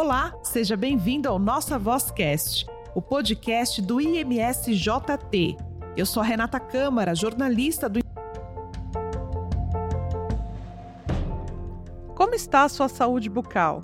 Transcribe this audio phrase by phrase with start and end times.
[0.00, 2.64] Olá, seja bem-vindo ao Nossa Vozcast,
[2.94, 5.56] o podcast do IMSJT.
[5.96, 7.98] Eu sou a Renata Câmara, jornalista do.
[12.14, 13.80] Como está a sua saúde bucal?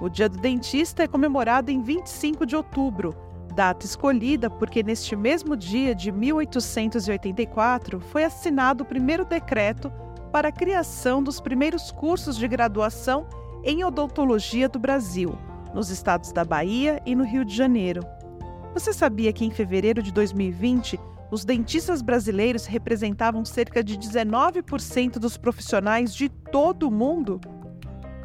[0.00, 3.12] O Dia do Dentista é comemorado em 25 de outubro,
[3.56, 9.90] data escolhida porque neste mesmo dia de 1884 foi assinado o primeiro decreto
[10.30, 13.26] para a criação dos primeiros cursos de graduação
[13.64, 15.38] em odontologia do Brasil,
[15.74, 18.02] nos estados da Bahia e no Rio de Janeiro.
[18.74, 21.00] Você sabia que em fevereiro de 2020
[21.30, 27.40] os dentistas brasileiros representavam cerca de 19% dos profissionais de todo o mundo?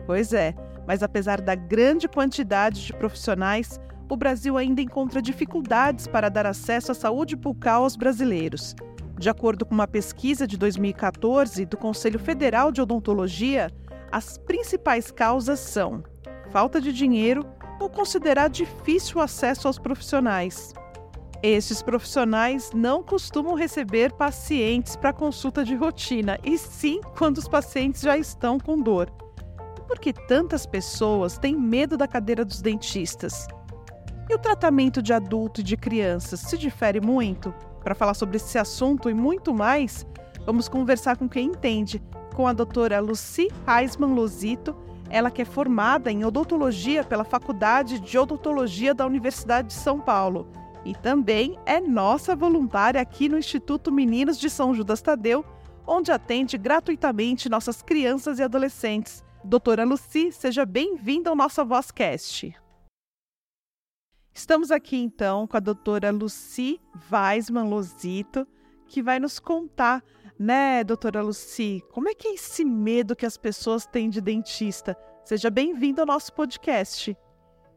[0.05, 0.53] Pois é,
[0.85, 6.91] mas apesar da grande quantidade de profissionais, o Brasil ainda encontra dificuldades para dar acesso
[6.91, 8.75] à saúde bucal aos brasileiros.
[9.17, 13.71] De acordo com uma pesquisa de 2014 do Conselho Federal de Odontologia,
[14.11, 16.03] as principais causas são
[16.51, 17.45] falta de dinheiro
[17.79, 20.73] ou considerar difícil o acesso aos profissionais.
[21.41, 28.01] Estes profissionais não costumam receber pacientes para consulta de rotina, e sim quando os pacientes
[28.01, 29.09] já estão com dor.
[29.87, 33.47] Por que tantas pessoas têm medo da cadeira dos dentistas?
[34.29, 37.53] E o tratamento de adulto e de crianças se difere muito?
[37.83, 40.05] Para falar sobre esse assunto e muito mais,
[40.45, 42.03] vamos conversar com quem entende,
[42.39, 44.73] com a doutora Lucy Heisman Lozito,
[45.09, 50.47] ela que é formada em odontologia pela Faculdade de Odontologia da Universidade de São Paulo
[50.85, 55.43] e também é nossa voluntária aqui no Instituto Meninos de São Judas Tadeu,
[55.85, 59.21] onde atende gratuitamente nossas crianças e adolescentes.
[59.43, 62.55] Doutora Lucy, seja bem-vinda ao nosso Vozcast.
[64.33, 66.79] Estamos aqui então com a doutora Lucy
[67.11, 68.47] Weisman Lozito,
[68.87, 70.01] que vai nos contar,
[70.39, 74.95] né, doutora Lucy, como é que é esse medo que as pessoas têm de dentista?
[75.25, 77.15] Seja bem-vinda ao nosso podcast.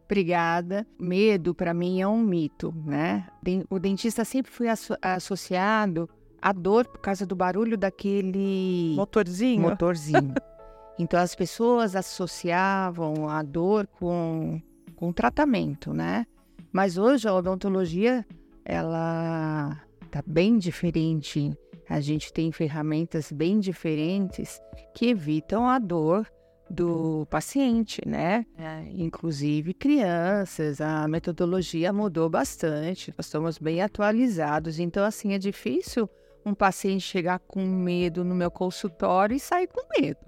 [0.05, 0.87] Obrigada.
[0.99, 3.27] Medo, para mim, é um mito, né?
[3.69, 6.09] O dentista sempre foi asso associado
[6.41, 9.63] à dor por causa do barulho daquele motorzinho.
[9.63, 10.35] Motorzinho.
[10.99, 14.61] então as pessoas associavam a dor com,
[14.95, 16.27] com tratamento, né?
[16.73, 18.25] Mas hoje a odontologia,
[18.65, 19.81] ela
[20.11, 21.53] tá bem diferente.
[21.89, 24.61] A gente tem ferramentas bem diferentes
[24.95, 26.27] que evitam a dor
[26.73, 28.47] do paciente, né?
[28.57, 36.09] É, inclusive crianças, a metodologia mudou bastante, nós estamos bem atualizados, então assim é difícil
[36.45, 40.21] um paciente chegar com medo no meu consultório e sair com medo,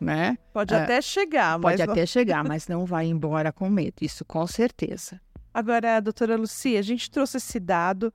[0.00, 0.38] né?
[0.52, 4.24] Pode é, até chegar, mas pode até chegar, mas não vai embora com medo, isso
[4.24, 5.20] com certeza.
[5.52, 8.12] Agora, doutora Lucia, a gente trouxe esse dado,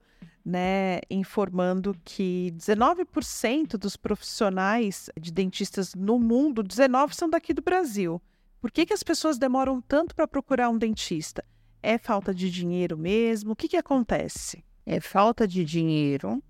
[0.48, 8.18] né, informando que 19% dos profissionais de dentistas no mundo, 19 são daqui do Brasil.
[8.58, 11.44] Por que, que as pessoas demoram tanto para procurar um dentista?
[11.82, 13.52] É falta de dinheiro mesmo?
[13.52, 14.64] O que, que acontece?
[14.86, 16.42] É falta de dinheiro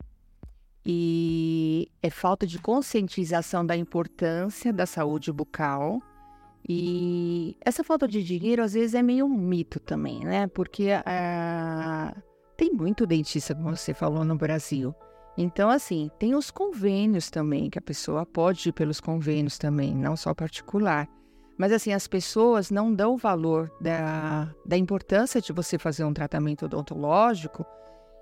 [0.86, 6.00] e é falta de conscientização da importância da saúde bucal
[6.68, 10.46] e essa falta de dinheiro às vezes é meio um mito também, né?
[10.46, 10.90] Porque
[12.14, 12.27] tem
[12.78, 14.94] muito dentista, como você falou, no Brasil.
[15.36, 20.16] Então, assim, tem os convênios também, que a pessoa pode ir pelos convênios também, não
[20.16, 21.08] só particular.
[21.56, 26.66] Mas, assim, as pessoas não dão valor da, da importância de você fazer um tratamento
[26.66, 27.66] odontológico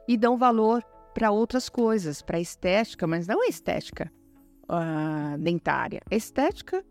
[0.09, 4.11] e dão valor para outras coisas, para estética, mas não estética
[4.65, 6.01] uh, dentária.
[6.11, 6.85] Estética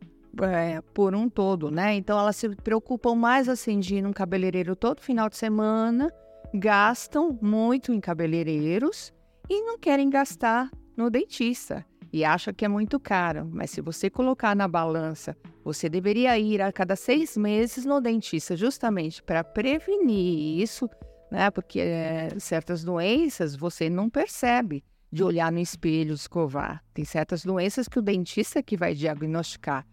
[0.44, 1.96] é, por um todo, né?
[1.96, 6.12] Então elas se preocupam mais assim de ir num cabeleireiro todo final de semana,
[6.56, 9.14] gastam muito em cabeleireiros
[9.50, 11.86] e não querem gastar no dentista
[12.16, 13.46] e acha que é muito caro.
[13.52, 18.56] Mas se você colocar na balança, você deveria ir a cada seis meses no dentista
[18.56, 20.90] justamente para prevenir isso,
[21.30, 21.52] né?
[21.52, 24.82] Porque é, certas doenças você não percebe
[25.12, 26.82] de olhar no espelho, escovar.
[26.94, 29.86] Tem certas doenças que o dentista que vai diagnosticar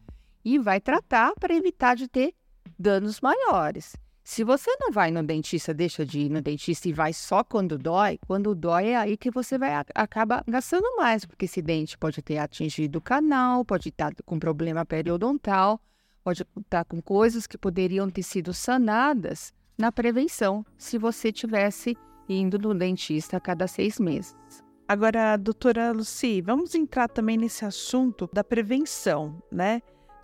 [0.44, 2.34] e vai tratar para evitar de ter
[2.78, 3.96] danos maiores.
[4.24, 7.76] Se você não vai no dentista, deixa de ir no dentista e vai só quando
[7.76, 12.22] dói, quando dói é aí que você vai acaba gastando mais, porque esse dente pode
[12.22, 15.80] ter atingido o canal, pode estar com problema periodontal,
[16.22, 21.96] pode estar com coisas que poderiam ter sido sanadas na prevenção, se você tivesse
[22.28, 24.36] indo no dentista a cada seis meses.
[24.86, 29.82] Agora, doutora Lucy, vamos entrar também nesse assunto da prevenção, né?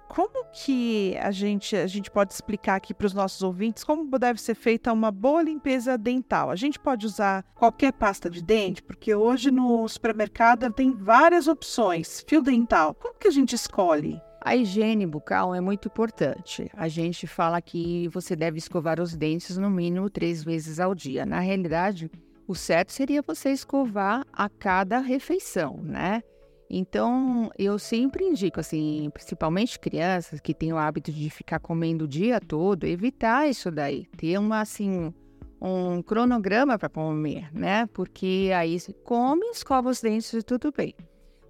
[0.09, 4.41] Como que a gente, a gente pode explicar aqui para os nossos ouvintes como deve
[4.41, 6.51] ser feita uma boa limpeza dental?
[6.51, 12.25] A gente pode usar qualquer pasta de dente, porque hoje no supermercado tem várias opções.
[12.27, 14.21] Fio dental, como que a gente escolhe?
[14.41, 16.71] A higiene bucal é muito importante.
[16.73, 21.27] A gente fala que você deve escovar os dentes no mínimo três vezes ao dia.
[21.27, 22.11] Na realidade,
[22.47, 26.23] o certo seria você escovar a cada refeição, né?
[26.70, 32.09] Então, eu sempre indico, assim, principalmente crianças que têm o hábito de ficar comendo o
[32.09, 34.06] dia todo, evitar isso daí.
[34.17, 35.12] Ter uma, assim,
[35.61, 37.87] um cronograma para comer, né?
[37.87, 40.94] Porque aí você come, escova os dentes e tudo bem.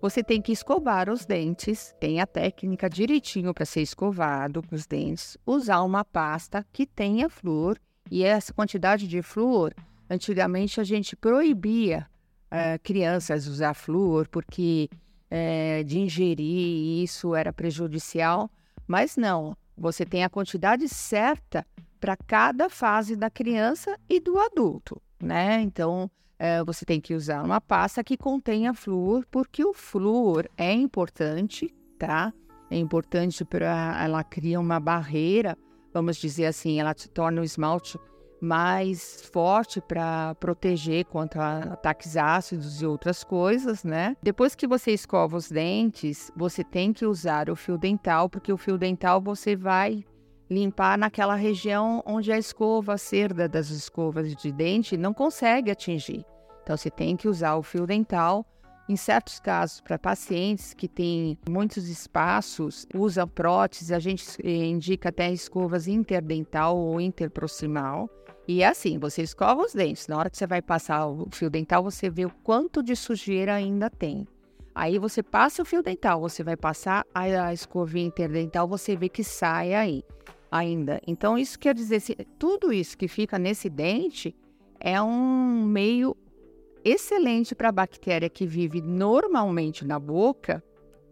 [0.01, 5.37] Você tem que escovar os dentes, tem a técnica direitinho para ser escovado os dentes,
[5.45, 7.77] usar uma pasta que tenha flúor,
[8.09, 9.75] e essa quantidade de flúor,
[10.09, 12.07] antigamente a gente proibia
[12.47, 14.89] uh, crianças usar flúor, porque
[15.31, 18.51] uh, de ingerir isso era prejudicial,
[18.87, 21.67] mas não, você tem a quantidade certa
[22.01, 25.61] para cada fase da criança e do adulto, né?
[25.61, 30.73] Então, é, você tem que usar uma pasta que contenha flúor, porque o flúor é
[30.73, 32.33] importante, tá?
[32.71, 35.57] É importante para ela criar uma barreira,
[35.93, 37.99] vamos dizer assim, ela te torna o esmalte
[38.41, 44.17] mais forte para proteger contra ataques ácidos e outras coisas, né?
[44.23, 48.57] Depois que você escova os dentes, você tem que usar o fio dental, porque o
[48.57, 50.05] fio dental você vai
[50.51, 56.25] limpar naquela região onde a escova, a cerda das escovas de dente não consegue atingir.
[56.63, 58.47] Então você tem que usar o fio dental.
[58.89, 65.31] Em certos casos, para pacientes que têm muitos espaços, usa prótese, a gente indica até
[65.31, 68.09] escovas interdental ou interproximal.
[68.49, 70.09] E é assim, você escova os dentes.
[70.09, 73.53] Na hora que você vai passar o fio dental, você vê o quanto de sujeira
[73.53, 74.27] ainda tem.
[74.75, 79.23] Aí você passa o fio dental, você vai passar a escovinha interdental, você vê que
[79.23, 80.03] sai aí
[80.51, 80.99] ainda.
[81.07, 84.35] Então, isso quer dizer, se, tudo isso que fica nesse dente
[84.81, 86.17] é um meio
[86.83, 90.65] excelente para a bactéria que vive normalmente na boca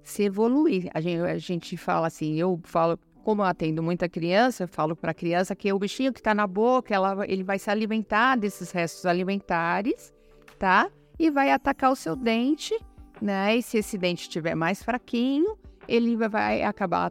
[0.03, 0.89] se evoluir.
[0.95, 4.95] A gente, a gente fala assim, eu falo, como eu atendo muita criança, eu falo
[4.95, 8.37] para a criança que o bichinho que está na boca, ela, ele vai se alimentar
[8.37, 10.15] desses restos alimentares,
[10.61, 10.89] tá?
[11.19, 12.79] E vai atacar o seu dente,
[13.21, 13.57] né?
[13.57, 15.59] E se esse dente estiver mais fraquinho,
[15.89, 17.11] ele vai acabar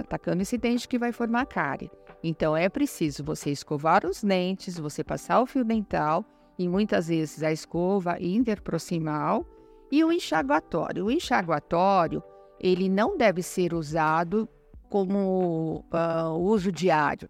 [0.00, 1.90] atacando esse dente que vai formar cárie.
[2.24, 6.24] Então é preciso você escovar os dentes, você passar o fio dental
[6.58, 9.44] e muitas vezes a escova interproximal
[9.90, 11.04] e o enxaguatório.
[11.04, 12.22] O enxaguatório
[12.58, 14.48] ele não deve ser usado
[14.92, 17.26] como uh, uso diário.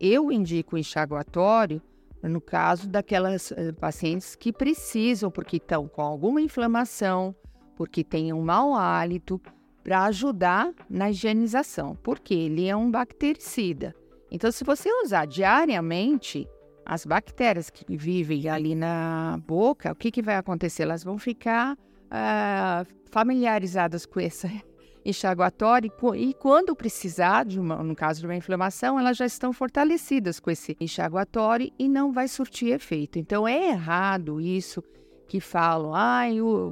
[0.00, 1.82] Eu indico o enxaguatório
[2.22, 7.36] no caso daquelas uh, pacientes que precisam, porque estão com alguma inflamação,
[7.76, 9.38] porque têm um mau hálito,
[9.84, 13.94] para ajudar na higienização, porque ele é um bactericida.
[14.30, 16.48] Então, se você usar diariamente,
[16.86, 20.84] as bactérias que vivem ali na boca, o que, que vai acontecer?
[20.84, 24.64] Elas vão ficar uh, familiarizadas com esse
[25.08, 30.40] enxaguatório e quando precisar, de uma, no caso de uma inflamação, elas já estão fortalecidas
[30.40, 33.18] com esse enxaguatório e não vai surtir efeito.
[33.18, 34.82] Então, é errado isso
[35.28, 36.24] que falam, ah,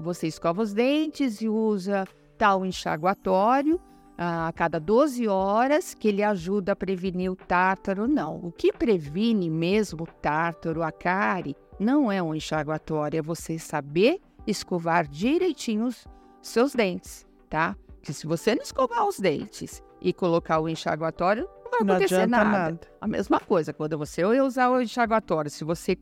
[0.03, 3.81] você escova os dentes e usa tal enxaguatório
[4.17, 8.37] a cada 12 horas, que ele ajuda a prevenir o tártaro, não.
[8.37, 14.21] O que previne mesmo o tártaro, a cárie, não é um enxaguatório, é você saber
[14.47, 16.07] escovar direitinho os
[16.41, 17.77] seus dentes, tá?
[18.13, 22.51] Se você não escovar os dentes e colocar o enxaguatório, não vai acontecer nada.
[22.51, 22.81] nada.
[23.01, 25.97] A mesma coisa, quando você usar o enxaguatório, se você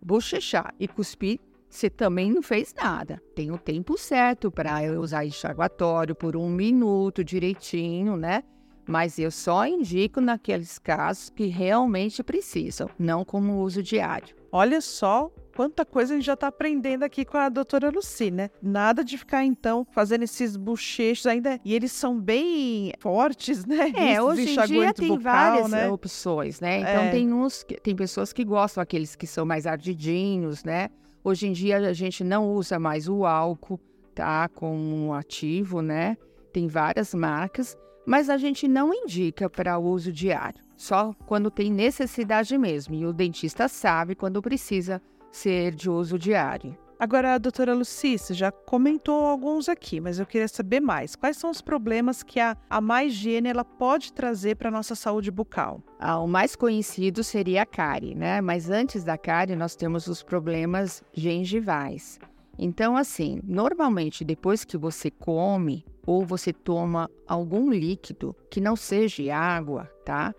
[0.00, 3.22] bochechar e cuspir, você também não fez nada.
[3.34, 8.42] Tem o tempo certo para usar enxaguatório por um minuto direitinho, né?
[8.86, 14.34] Mas eu só indico naqueles casos que realmente precisam, não como uso diário.
[14.50, 18.50] Olha só quanta coisa a gente já está aprendendo aqui com a doutora Luci, né?
[18.62, 21.60] Nada de ficar, então, fazendo esses bochechos ainda.
[21.64, 23.92] E eles são bem fortes, né?
[23.94, 25.88] É, hoje em dia tem bucal, várias né?
[25.88, 26.80] opções, né?
[26.80, 27.10] Então, é.
[27.10, 30.88] tem uns, tem pessoas que gostam, aqueles que são mais ardidinhos, né?
[31.24, 33.78] Hoje em dia a gente não usa mais o álcool,
[34.14, 34.48] tá?
[34.48, 36.16] Como ativo, né?
[36.52, 42.56] Tem várias marcas, mas a gente não indica para uso diário, só quando tem necessidade
[42.58, 42.94] mesmo.
[42.94, 45.00] E o dentista sabe quando precisa
[45.32, 46.76] ser de uso diário.
[47.02, 51.16] Agora, a doutora Luci, você já comentou alguns aqui, mas eu queria saber mais.
[51.16, 54.94] Quais são os problemas que a, a má higiene ela pode trazer para a nossa
[54.94, 55.82] saúde bucal?
[55.98, 58.40] Ah, o mais conhecido seria a cárie, né?
[58.40, 62.20] Mas antes da cárie, nós temos os problemas gengivais.
[62.56, 69.36] Então, assim, normalmente depois que você come ou você toma algum líquido que não seja
[69.36, 70.32] água, tá?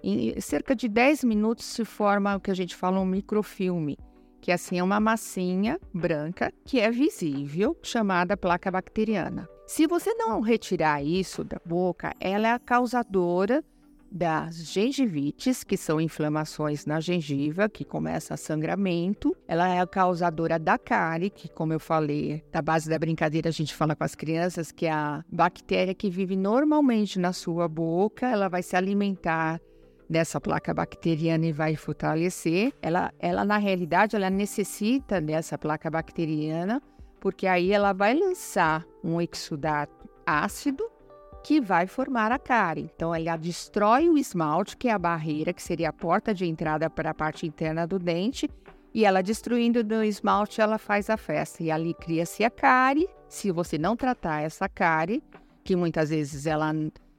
[0.00, 3.98] Em cerca de 10 minutos se forma o que a gente fala um microfilme
[4.44, 9.48] que assim é uma massinha branca que é visível, chamada placa bacteriana.
[9.66, 13.64] Se você não retirar isso da boca, ela é a causadora
[14.12, 19.34] das gengivites, que são inflamações na gengiva, que começa a sangramento.
[19.48, 23.52] Ela é a causadora da cárie, que, como eu falei, da base da brincadeira a
[23.52, 28.28] gente fala com as crianças, que é a bactéria que vive normalmente na sua boca,
[28.28, 29.58] ela vai se alimentar
[30.08, 32.72] dessa placa bacteriana e vai fortalecer.
[32.80, 36.82] Ela, ela na realidade, ela necessita dessa placa bacteriana,
[37.20, 40.84] porque aí ela vai lançar um exudato ácido
[41.42, 42.90] que vai formar a cárie.
[42.94, 46.88] Então, ela destrói o esmalte, que é a barreira, que seria a porta de entrada
[46.88, 48.48] para a parte interna do dente,
[48.94, 51.62] e ela destruindo o esmalte, ela faz a festa.
[51.62, 53.08] E ali cria-se a cárie.
[53.28, 55.22] Se você não tratar essa cárie,
[55.64, 56.72] que muitas vezes ela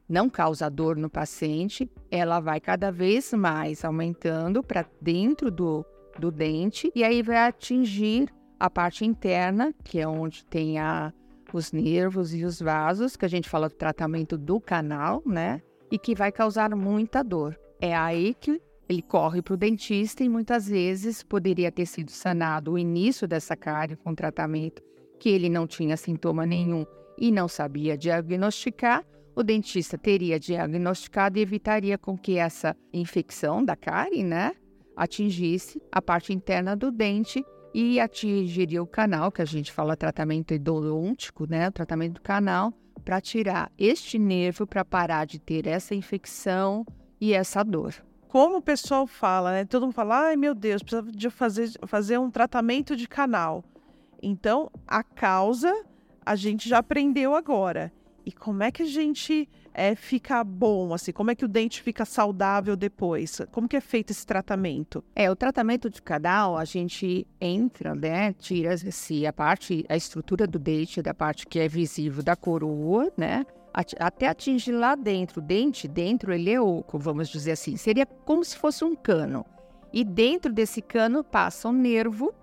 [0.08, 5.86] não causa dor no paciente, ela vai cada vez mais aumentando para dentro do,
[6.20, 11.14] do dente, e aí vai atingir a parte interna, que é onde tem a
[11.54, 15.62] os nervos e os vasos, que a gente fala do tratamento do canal, né?
[15.90, 17.58] E que vai causar muita dor.
[17.80, 22.74] É aí que ele corre para o dentista e muitas vezes poderia ter sido sanado
[22.74, 24.84] o início dessa cárie com tratamento
[25.20, 26.86] que ele não tinha sintoma nenhum
[27.18, 29.04] e não sabia diagnosticar,
[29.36, 34.54] o dentista teria diagnosticado e evitaria com que essa infecção da cárie, né,
[34.96, 40.54] atingisse a parte interna do dente e atingiria o canal, que a gente fala tratamento
[40.54, 41.68] endodôntico, né?
[41.68, 42.74] O tratamento do canal,
[43.04, 46.86] para tirar este nervo para parar de ter essa infecção
[47.20, 47.94] e essa dor.
[48.30, 49.66] Como o pessoal fala, né?
[49.66, 53.62] Todo mundo fala, ai meu Deus, precisa de fazer, fazer um tratamento de canal.
[54.24, 55.74] Então, a causa
[56.26, 57.92] a gente já aprendeu agora.
[58.26, 61.12] E como é que a gente é, fica bom, assim?
[61.12, 63.40] Como é que o dente fica saudável depois?
[63.52, 65.04] Como que é feito esse tratamento?
[65.16, 68.34] É, o tratamento de canal, a gente entra, né?
[68.34, 73.46] Tira-se a parte, a estrutura do dente, da parte que é visível da coroa, né?
[74.00, 75.40] Até atingir lá dentro.
[75.40, 77.78] O dente, dentro, ele é oco, vamos dizer assim.
[77.78, 79.46] Seria como se fosse um cano.
[79.94, 82.34] E dentro desse cano passa um nervo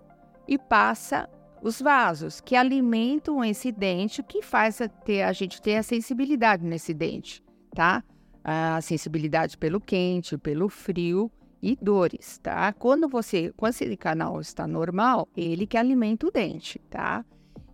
[0.47, 1.29] e passa
[1.63, 6.65] os vasos que alimentam esse dente, que faz a, ter, a gente ter a sensibilidade
[6.65, 7.43] nesse dente,
[7.73, 8.03] tá?
[8.43, 11.31] A sensibilidade pelo quente, pelo frio
[11.63, 12.73] e dores, tá?
[12.73, 17.25] Quando você, quando esse canal está normal, ele que alimenta o dente, tá?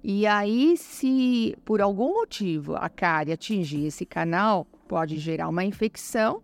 [0.05, 6.43] E aí, se por algum motivo a cárie atingir esse canal, pode gerar uma infecção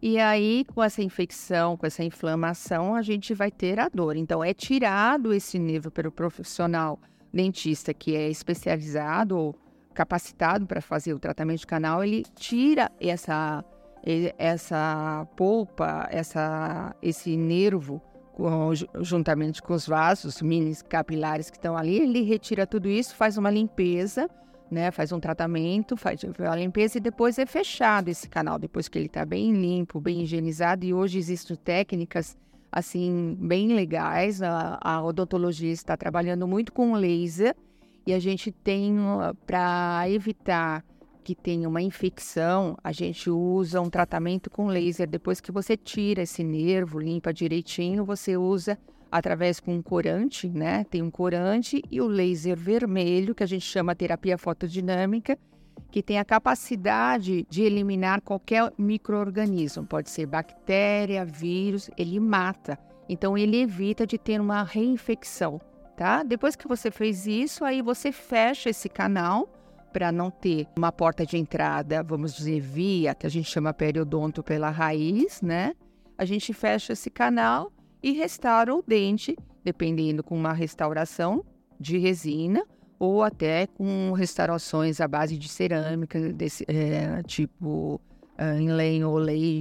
[0.00, 4.16] e aí, com essa infecção, com essa inflamação, a gente vai ter a dor.
[4.16, 7.00] Então, é tirado esse nível pelo profissional
[7.32, 9.54] dentista que é especializado ou
[9.92, 13.64] capacitado para fazer o tratamento de canal, ele tira essa
[14.38, 18.00] essa polpa, essa esse nervo
[19.00, 23.50] juntamente com os vasos mini capilares que estão ali, ele retira tudo isso, faz uma
[23.50, 24.30] limpeza
[24.70, 24.90] né?
[24.90, 29.06] Faz um tratamento, faz a limpeza e depois é fechado esse canal, depois que ele
[29.06, 30.84] está bem limpo, bem higienizado.
[30.84, 32.36] E hoje existem técnicas
[32.70, 34.42] assim bem legais.
[34.42, 37.54] A, a odontologia está trabalhando muito com laser
[38.06, 38.96] e a gente tem
[39.46, 40.84] para evitar
[41.28, 45.06] que tenha uma infecção, a gente usa um tratamento com laser.
[45.06, 48.78] Depois que você tira esse nervo, limpa direitinho, você usa
[49.10, 50.84] através com um corante, né?
[50.84, 55.38] Tem um corante e o laser vermelho, que a gente chama terapia fotodinâmica,
[55.90, 62.78] que tem a capacidade de eliminar qualquer microorganismo, pode ser bactéria, vírus, ele mata.
[63.08, 65.60] Então ele evita de ter uma reinfecção,
[65.96, 66.22] tá?
[66.22, 69.48] Depois que você fez isso, aí você fecha esse canal
[69.92, 74.42] para não ter uma porta de entrada, vamos dizer, via, que a gente chama periodonto
[74.42, 75.72] pela raiz, né?
[76.18, 81.44] A gente fecha esse canal e restaura o dente, dependendo com uma restauração
[81.78, 82.64] de resina
[82.98, 88.00] ou até com restaurações à base de cerâmica, desse, é, tipo
[88.58, 89.14] em lenho,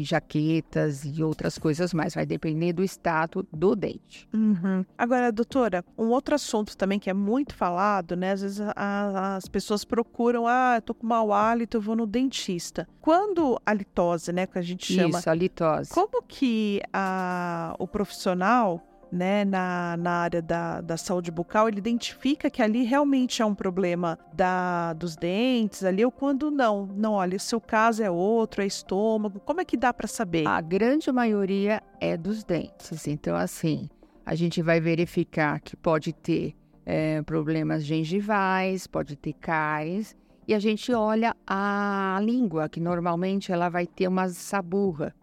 [0.04, 2.16] jaquetas e outras coisas mais.
[2.16, 4.28] Vai depender do estado do dente.
[4.34, 4.86] Uhum.
[4.98, 8.32] Agora, doutora, um outro assunto também que é muito falado, né?
[8.32, 12.88] Às vezes a, as pessoas procuram, ah, tô com mau hálito, eu vou no dentista.
[13.02, 15.20] Quando a litose, né, que a gente chama...
[15.20, 15.90] Isso, a litose.
[15.90, 22.50] Como que a, o profissional né, na, na área da, da saúde bucal, ele identifica
[22.50, 26.86] que ali realmente é um problema da, dos dentes ali, ou quando não.
[26.88, 29.40] Não, olha, o seu caso é outro, é estômago.
[29.40, 30.48] Como é que dá para saber?
[30.48, 33.08] A grande maioria é dos dentes.
[33.08, 33.90] Então, assim,
[34.26, 40.16] a gente vai verificar que pode ter é, problemas gengivais, pode ter cáries,
[40.48, 45.14] e a gente olha a língua, que normalmente ela vai ter uma saburra.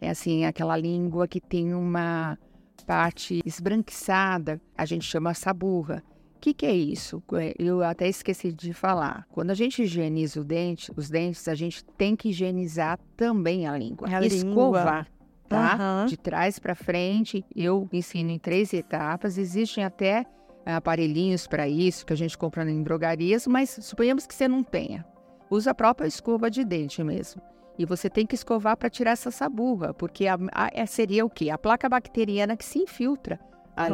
[0.00, 2.38] É assim, aquela língua que tem uma
[2.82, 6.02] parte esbranquiçada, a gente chama saburra.
[6.42, 7.22] que, que é isso?
[7.34, 9.26] É, eu até esqueci de falar.
[9.30, 13.78] Quando a gente higieniza o dente, os dentes, a gente tem que higienizar também a
[13.78, 14.08] língua.
[14.08, 15.06] A Escovar, língua.
[15.48, 15.74] tá?
[15.74, 16.06] Aham.
[16.06, 17.44] De trás para frente.
[17.54, 19.38] Eu ensino em três etapas.
[19.38, 20.26] Existem até
[20.66, 25.06] aparelhinhos para isso que a gente compra em drogarias, mas suponhamos que você não tenha.
[25.48, 27.40] Usa a própria escova de dente mesmo.
[27.78, 31.30] E você tem que escovar para tirar essa saburra, porque a, a- é- seria o
[31.30, 31.50] quê?
[31.50, 33.40] A placa bacteriana que se infiltra
[33.74, 33.90] ali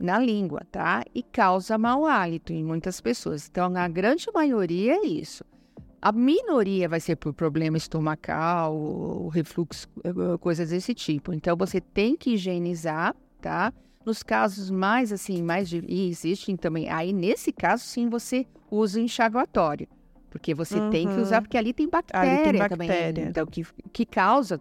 [0.00, 1.02] na língua, tá?
[1.14, 3.48] E causa mau hálito em muitas pessoas.
[3.48, 5.42] Então, a grande maioria é isso.
[6.00, 11.32] A minoria vai ser por problema estomacal, refluxo, eh, coisas desse tipo.
[11.32, 13.72] Então, você tem que higienizar, tá?
[14.04, 15.68] Nos casos mais, assim, mais...
[15.68, 16.88] de- E existem também...
[16.88, 19.88] Aí, nesse caso, sim, você usa o enxaguatório.
[20.30, 21.22] Porque você tem que Uhum.
[21.22, 22.88] usar, porque ali tem bactéria, também.
[22.88, 23.22] bactéria.
[23.28, 24.60] Então, que, que causa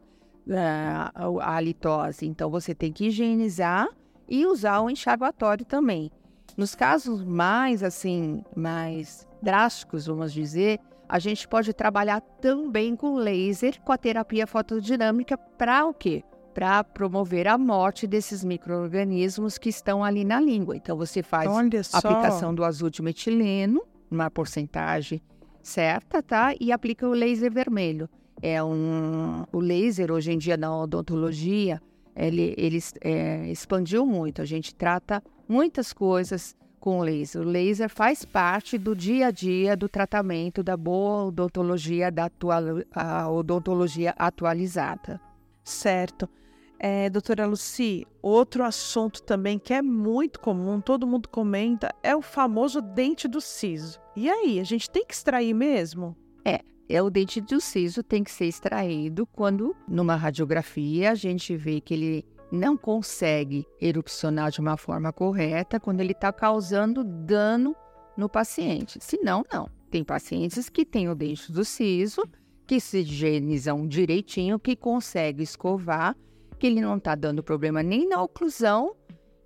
[0.50, 2.26] ah, a, halitose.
[2.26, 3.88] Então, você tem que higienizar
[4.28, 6.12] e usar o enxaguatório também.
[6.56, 13.80] Nos casos mais assim, mais drásticos, vamos dizer, a gente pode trabalhar também com laser,
[13.82, 16.24] com a terapia fotodinâmica para o quê?
[16.54, 20.76] Para promover a morte desses micro-organismos que estão ali na língua.
[20.76, 25.22] Então você faz a aplicação do azul de metileno, uma porcentagem
[25.68, 26.54] certa, tá?
[26.60, 28.10] E aplica o laser vermelho.
[28.42, 31.82] É um, o laser hoje em dia na odontologia
[32.18, 34.42] ele, ele é, expandiu muito.
[34.42, 37.42] A gente trata muitas coisas com laser.
[37.42, 42.64] O laser faz parte do dia a dia do tratamento da boa odontologia, da atual,
[43.30, 45.22] odontologia atualizada.
[45.64, 46.28] Certo.
[46.80, 52.22] É, doutora Luci, outro assunto também que é muito comum, todo mundo comenta, é o
[52.22, 54.00] famoso dente do siso.
[54.16, 56.16] E aí, a gente tem que extrair mesmo?
[56.90, 61.82] É o dente do siso tem que ser extraído quando, numa radiografia, a gente vê
[61.82, 67.76] que ele não consegue erupcionar de uma forma correta, quando ele está causando dano
[68.16, 69.00] no paciente.
[69.02, 69.70] Se não, não.
[69.92, 72.24] Tem pacientes que têm o dente do siso,
[72.66, 76.16] que se higienizam direitinho, que consegue escovar,
[76.58, 78.96] que ele não está dando problema nem na oclusão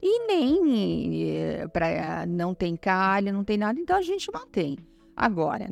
[0.02, 4.78] e nem para não tem calha, não tem nada, então a gente mantém.
[5.15, 5.67] Agora,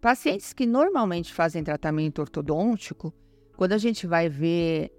[0.00, 3.12] pacientes que normalmente fazem tratamento ortodôntico,
[3.56, 4.90] quando a gente vai ver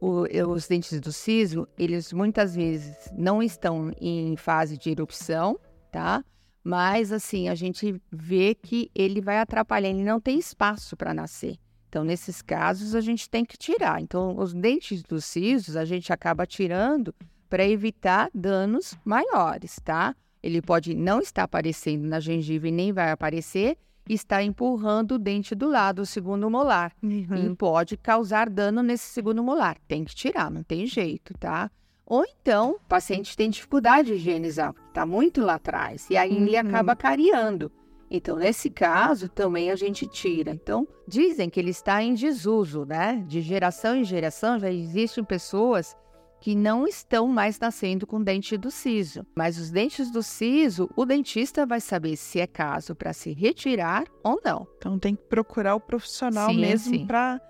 [0.00, 5.58] o- os dentes do siso, eles muitas vezes não estão em fase de erupção,
[5.90, 6.22] tá?
[6.62, 11.56] Mas assim, a gente vê que ele vai atrapalhar, ele não tem espaço para nascer.
[11.94, 14.00] Então, nesses casos, a gente tem que tirar.
[14.02, 17.14] Então, os dentes dos sisos, a gente acaba tirando
[17.48, 20.12] para evitar danos maiores, tá?
[20.42, 23.78] Ele pode não estar aparecendo na gengiva e nem vai aparecer,
[24.08, 26.92] está empurrando o dente do lado, o segundo molar.
[27.00, 29.76] E pode causar dano nesse segundo molar.
[29.86, 31.70] Tem que tirar, não tem jeito, tá?
[32.04, 36.54] Ou então, o paciente tem dificuldade de higienizar, está muito lá atrás, e aí ele
[36.54, 36.58] Uhum.
[36.68, 37.70] acaba cariando.
[38.16, 40.52] Então, nesse caso, também a gente tira.
[40.52, 43.24] Então, dizem que ele está em desuso, né?
[43.26, 45.96] De geração em geração, já existem pessoas
[46.40, 49.26] que não estão mais nascendo com dente do siso.
[49.34, 54.04] Mas os dentes do siso, o dentista vai saber se é caso para se retirar
[54.22, 54.66] ou não.
[54.76, 57.40] Então tem que procurar o profissional Sim, mesmo para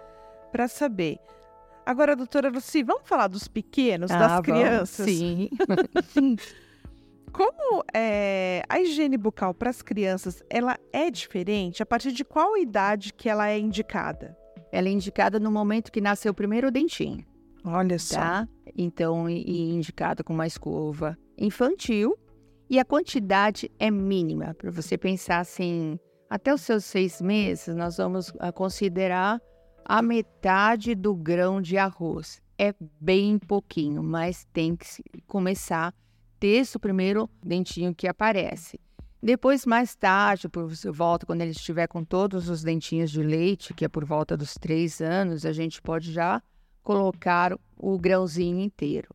[0.68, 1.18] saber.
[1.84, 4.44] Agora, doutora Luci, vamos falar dos pequenos, Ah, das vamos.
[4.46, 5.06] crianças?
[5.06, 5.50] Sim.
[7.34, 11.82] Como é, a higiene bucal para as crianças, ela é diferente?
[11.82, 14.38] A partir de qual idade que ela é indicada?
[14.70, 17.26] Ela é indicada no momento que nasceu o primeiro dentinho,
[17.64, 18.14] Olha só.
[18.14, 18.48] tá?
[18.78, 22.16] Então, e, indicada com uma escova infantil.
[22.70, 24.54] E a quantidade é mínima.
[24.54, 25.98] Para você pensar assim,
[26.30, 29.40] até os seus seis meses, nós vamos ah, considerar
[29.84, 32.40] a metade do grão de arroz.
[32.56, 34.86] É bem pouquinho, mas tem que
[35.26, 35.92] começar
[36.46, 38.80] esse primeiro dentinho que aparece.
[39.22, 43.84] Depois, mais tarde, por volta, quando ele estiver com todos os dentinhos de leite, que
[43.84, 46.42] é por volta dos três anos, a gente pode já
[46.82, 49.08] colocar o grãozinho inteiro.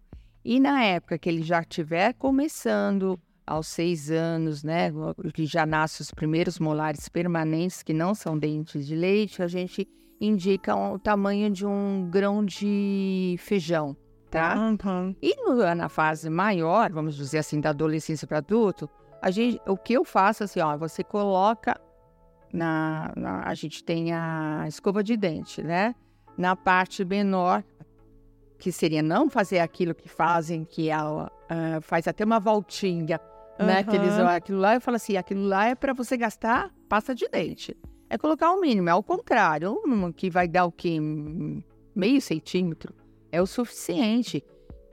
[0.44, 4.92] E na época que ele já estiver começando, aos seis anos, né,
[5.34, 9.88] que já nascem os primeiros molares permanentes, que não são dentes de leite, a gente
[10.22, 13.98] indica o tamanho de um grão de feijão,
[14.30, 14.56] tá?
[14.56, 15.16] Uhum.
[15.22, 15.36] E
[15.76, 18.90] na fase maior, vamos dizer assim, da adolescência para adulto,
[19.22, 21.80] a gente, o que eu faço assim, ó, você coloca
[22.54, 25.94] na, na- a gente tem a escova de dente, né?
[26.38, 27.64] Na parte menor,
[28.58, 33.20] que seria não fazer aquilo que fazem, que é, a- a- faz até uma voltinha,
[33.60, 33.84] né?
[33.84, 34.36] Que eles, Aham.
[34.36, 37.76] aquilo lá, eu falo assim, aquilo lá é para você gastar pasta de dente.
[38.10, 39.78] É colocar o mínimo, é o contrário,
[40.16, 40.98] que vai dar o quê?
[41.96, 42.94] Meio centímetro
[43.32, 44.44] é o suficiente.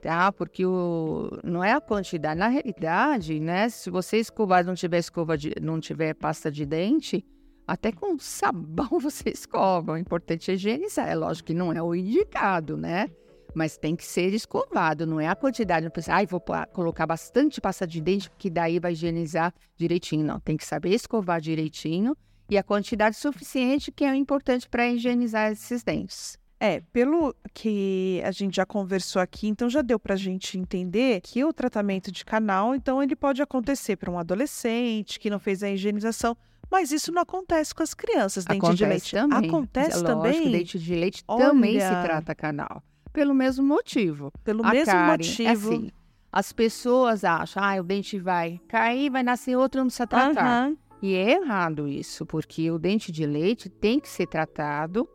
[0.01, 0.31] tá?
[0.31, 2.39] Porque o, não é a quantidade.
[2.39, 3.69] Na realidade, né?
[3.69, 7.25] Se você escovar não tiver escova de, não tiver pasta de dente,
[7.67, 9.93] até com sabão você escova.
[9.93, 11.07] O importante é higienizar.
[11.07, 13.09] É lógico que não é o indicado, né?
[13.53, 15.83] Mas tem que ser escovado, não é a quantidade.
[15.83, 20.23] Não precisa, ah, vou colocar bastante pasta de dente, que daí vai higienizar direitinho.
[20.25, 22.15] Não, tem que saber escovar direitinho
[22.49, 26.37] e a quantidade suficiente que é importante para higienizar esses dentes.
[26.59, 31.21] É, pelo que a gente já conversou aqui, então já deu para a gente entender
[31.21, 35.61] que o tratamento de canal, então ele pode acontecer para um adolescente que não fez
[35.61, 36.35] a higienização,
[36.69, 39.11] mas isso não acontece com as crianças, dente acontece de leite.
[39.11, 39.49] Também.
[39.49, 40.51] Acontece é também.
[40.51, 41.45] Dente de leite Olha...
[41.45, 42.81] também se trata canal,
[43.13, 44.31] pelo mesmo motivo.
[44.43, 45.69] Pelo a mesmo cárie, motivo.
[45.69, 45.91] Assim,
[46.31, 50.69] as pessoas acham, ah, o dente vai cair, vai nascer outro, não precisa tratar.
[50.69, 50.77] Uhum.
[51.03, 55.07] E é errado isso, porque o dente de leite tem que ser tratado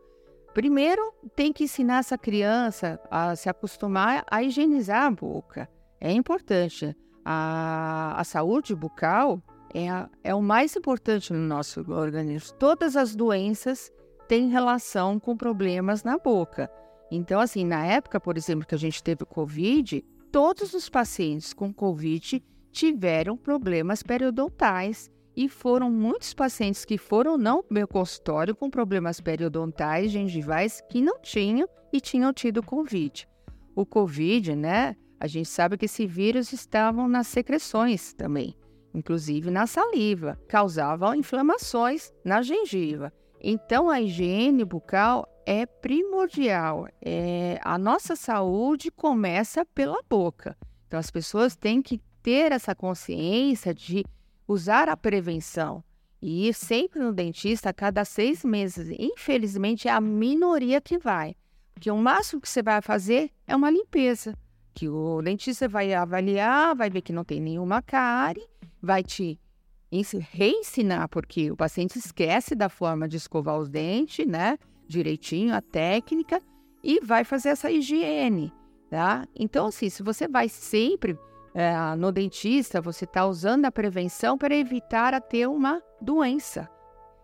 [0.53, 1.01] Primeiro,
[1.35, 5.67] tem que ensinar essa criança a se acostumar a higienizar a boca.
[5.99, 6.95] É importante.
[7.25, 9.41] A, a saúde bucal
[9.73, 12.55] é, a, é o mais importante no nosso organismo.
[12.59, 13.91] Todas as doenças
[14.27, 16.69] têm relação com problemas na boca.
[17.09, 21.53] Então, assim, na época, por exemplo, que a gente teve o Covid, todos os pacientes
[21.53, 28.69] com Covid tiveram problemas periodontais e foram muitos pacientes que foram não meu consultório com
[28.69, 33.27] problemas periodontais, gengivais, que não tinham e tinham tido Covid.
[33.75, 34.95] O Covid, né?
[35.19, 38.55] A gente sabe que esse vírus estavam nas secreções também,
[38.93, 43.11] inclusive na saliva, causavam inflamações na gengiva.
[43.41, 46.87] Então, a higiene bucal é primordial.
[47.01, 50.57] É, a nossa saúde começa pela boca.
[50.87, 54.05] Então, as pessoas têm que ter essa consciência de
[54.47, 55.83] usar a prevenção
[56.21, 58.95] e ir sempre no dentista a cada seis meses.
[58.97, 61.35] Infelizmente, é a minoria que vai.
[61.73, 64.37] Porque o máximo que você vai fazer é uma limpeza.
[64.73, 68.47] Que o dentista vai avaliar, vai ver que não tem nenhuma cárie,
[68.81, 69.39] vai te
[70.31, 74.57] reensinar, porque o paciente esquece da forma de escovar os dentes, né?
[74.87, 76.41] Direitinho, a técnica,
[76.83, 78.51] e vai fazer essa higiene,
[78.89, 79.27] tá?
[79.35, 81.17] Então, assim, se você vai sempre
[81.53, 86.69] é, no dentista, você está usando a prevenção para evitar a ter uma doença,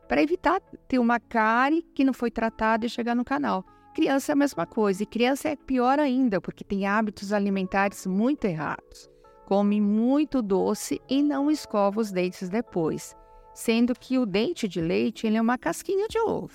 [0.07, 3.65] para evitar ter uma cárie que não foi tratada e chegar no canal.
[3.95, 8.45] Criança é a mesma coisa, e criança é pior ainda, porque tem hábitos alimentares muito
[8.45, 9.09] errados.
[9.45, 13.15] Come muito doce e não escova os dentes depois,
[13.53, 16.53] sendo que o dente de leite ele é uma casquinha de ovo.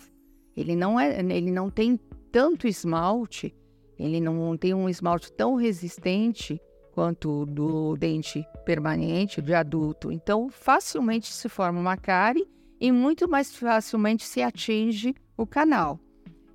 [0.57, 1.99] Ele não, é, ele não tem
[2.31, 3.53] tanto esmalte,
[3.99, 6.61] ele não tem um esmalte tão resistente
[6.95, 10.13] quanto do dente permanente de adulto.
[10.13, 12.47] Então, facilmente se forma uma cárie
[12.81, 15.99] e muito mais facilmente se atinge o canal.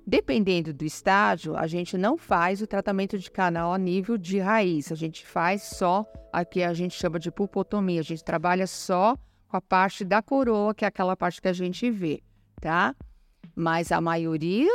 [0.06, 4.90] Dependendo do estágio, a gente não faz o tratamento de canal a nível de raiz,
[4.90, 9.16] a gente faz só a que a gente chama de pulpotomia, a gente trabalha só
[9.46, 12.22] com a parte da coroa, que é aquela parte que a gente vê,
[12.62, 12.96] tá?
[13.54, 14.70] Mas a maioria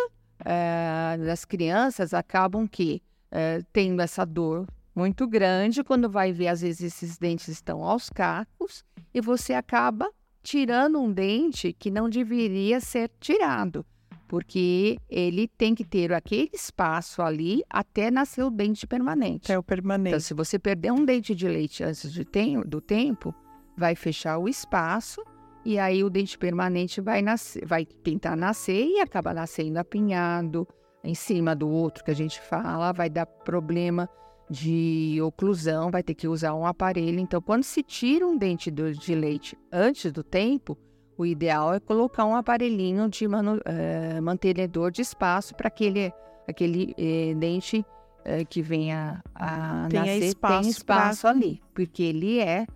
[0.45, 3.01] é, das crianças acabam que
[3.31, 5.83] é, tendo essa dor muito grande.
[5.83, 10.09] Quando vai ver, às vezes esses dentes estão aos cacos e você acaba
[10.41, 13.83] tirando um dente que não deveria ser tirado,
[14.27, 19.51] porque ele tem que ter aquele espaço ali até nascer o dente permanente.
[19.51, 20.09] É o permanente.
[20.09, 23.33] Então, se você perder um dente de leite antes de tem, do tempo,
[23.75, 25.23] vai fechar o espaço
[25.65, 30.67] e aí o dente permanente vai nascer, vai tentar nascer e acaba nascendo apinhado
[31.03, 34.07] em cima do outro que a gente fala, vai dar problema
[34.49, 37.19] de oclusão, vai ter que usar um aparelho.
[37.19, 40.77] Então, quando se tira um dente de leite antes do tempo,
[41.17, 46.13] o ideal é colocar um aparelhinho de manu, uh, mantenedor de espaço para aquele,
[46.47, 51.29] aquele uh, dente uh, que venha a tenha nascer espaço tem espaço pra...
[51.31, 52.67] ali, porque ele é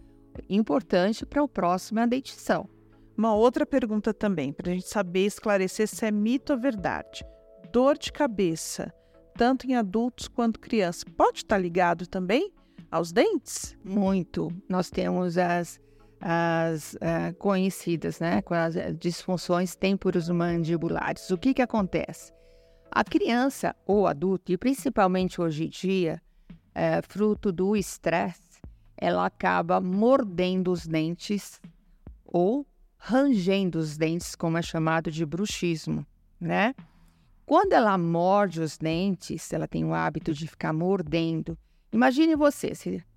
[0.50, 2.68] importante para o próximo dentição.
[3.18, 7.26] Uma outra pergunta também, para a gente saber esclarecer se é mito ou verdade.
[7.72, 8.94] Dor de cabeça
[9.40, 11.06] tanto em adultos quanto crianças.
[11.06, 12.52] Pode estar ligado também
[12.92, 13.74] aos dentes?
[13.86, 14.52] Muito.
[14.68, 15.80] Nós temos as,
[16.20, 21.14] as uh, conhecidas, né, com as disfunções temporomandibular.
[21.32, 22.34] O que, que acontece?
[22.92, 26.22] A criança ou adulto, e principalmente hoje em dia,
[26.76, 28.60] é, fruto do estresse,
[28.98, 31.62] ela acaba mordendo os dentes
[32.26, 36.06] ou rangendo os dentes, como é chamado de bruxismo,
[36.42, 36.76] né?
[37.50, 41.58] Quando ela morde os dentes, ela tem o hábito de ficar mordendo.
[41.92, 42.74] Imagine você,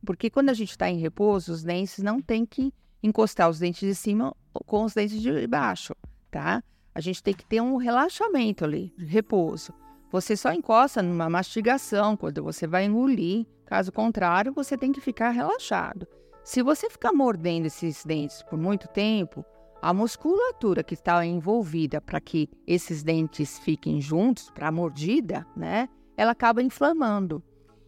[0.07, 3.87] porque quando a gente está em repouso, os dentes não tem que encostar os dentes
[3.87, 5.95] de cima com os dentes de baixo,
[6.31, 6.64] tá?
[6.95, 9.71] A gente tem que ter um relaxamento ali, repouso.
[10.11, 13.47] você só encosta numa mastigação quando você vai engolir.
[13.66, 16.09] Caso contrário, você tem que ficar relaxado.
[16.42, 19.45] Se você ficar mordendo esses dentes por muito tempo,
[19.83, 25.88] a musculatura que está envolvida para que esses dentes fiquem juntos, para a mordida, né?
[26.16, 27.42] Ela acaba inflamando.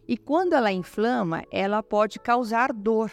[0.05, 3.09] E quando ela inflama, ela pode causar dor.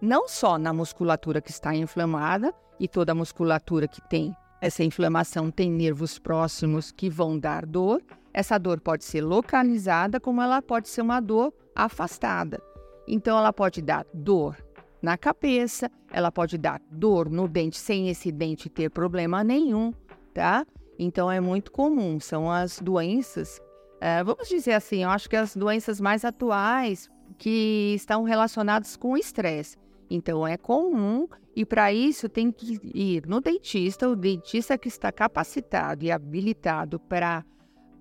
[0.00, 5.50] Não só na musculatura que está inflamada, e toda a musculatura que tem essa inflamação
[5.50, 8.02] tem nervos próximos que vão dar dor.
[8.32, 12.62] Essa dor pode ser localizada, como ela pode ser uma dor afastada.
[13.06, 14.56] Então, ela pode dar dor
[15.02, 19.92] na cabeça, ela pode dar dor no dente sem esse dente ter problema nenhum,
[20.34, 20.66] tá?
[20.98, 22.20] Então, é muito comum.
[22.20, 23.60] São as doenças
[24.00, 29.12] é, vamos dizer assim, eu acho que as doenças mais atuais que estão relacionadas com
[29.12, 29.76] o estresse.
[30.08, 35.12] Então é comum e para isso tem que ir no dentista, o dentista que está
[35.12, 37.44] capacitado e habilitado para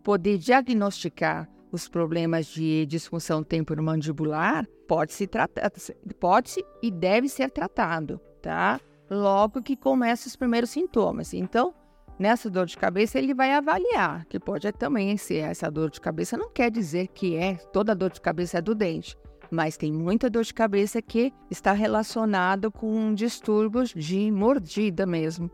[0.02, 5.72] poder diagnosticar os problemas de disfunção temporomandibular, pode se tratar,
[6.20, 8.82] pode -se e deve ser tratado, tá?
[9.08, 11.32] Logo que começam os primeiros sintomas.
[11.32, 11.76] Então,
[12.18, 16.36] nessa dor de cabeça, ele vai avaliar, que pode também ser essa dor de cabeça,
[16.36, 19.16] não quer dizer que é toda dor de cabeça é do dente,
[19.52, 25.52] mas tem muita dor de cabeça que está relacionada com distúrbios de mordida mesmo,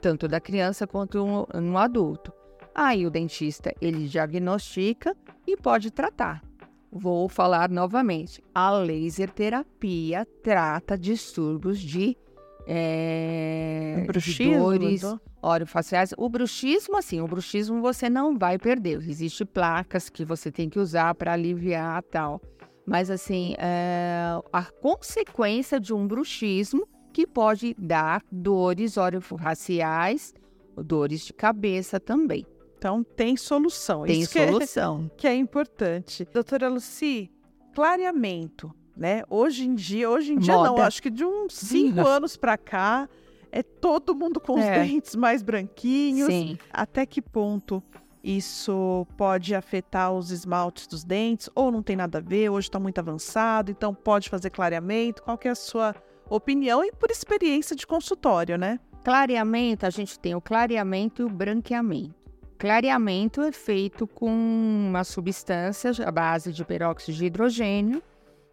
[0.00, 2.32] tanto da criança quanto no adulto.
[2.74, 6.42] Aí o dentista ele diagnostica e pode tratar.
[6.96, 8.40] Vou falar novamente.
[8.54, 12.16] A laser terapia trata distúrbios de
[12.68, 15.02] é, bruxismo, dores
[15.42, 16.14] orofaciais.
[16.16, 19.02] O bruxismo, assim, o bruxismo você não vai perder.
[19.08, 22.40] Existem placas que você tem que usar para aliviar tal.
[22.86, 30.32] Mas, assim, é, a consequência de um bruxismo que pode dar dores orofaciais,
[30.76, 32.46] dores de cabeça também.
[32.84, 34.04] Então, tem solução.
[34.04, 34.98] Tem Isso solução.
[34.98, 36.28] Que é, que é importante.
[36.30, 37.30] Doutora Luci,
[37.74, 39.22] clareamento né?
[39.30, 40.68] Hoje em dia, hoje em dia Moda.
[40.68, 42.08] não, acho que de uns cinco Sim.
[42.08, 43.08] anos para cá
[43.50, 44.84] é todo mundo com os é.
[44.84, 46.28] dentes mais branquinhos.
[46.28, 46.58] Sim.
[46.70, 47.82] Até que ponto
[48.22, 52.50] isso pode afetar os esmaltes dos dentes ou não tem nada a ver?
[52.50, 55.22] Hoje está muito avançado, então pode fazer clareamento.
[55.22, 55.94] Qual é a sua
[56.28, 58.78] opinião e por experiência de consultório, né?
[59.02, 62.23] Clareamento, a gente tem o clareamento e o branqueamento.
[62.64, 68.02] Clareamento é feito com uma substância à base de peróxido de hidrogênio